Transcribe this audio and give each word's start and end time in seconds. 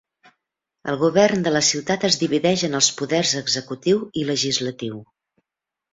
El 0.93 0.97
govern 1.01 1.43
de 1.47 1.51
la 1.55 1.61
ciutat 1.67 2.07
es 2.09 2.17
divideix 2.23 2.63
en 2.69 2.79
els 2.81 2.89
poders 3.03 3.35
executiu 3.43 4.01
i 4.23 4.29
legislatiu. 4.31 4.99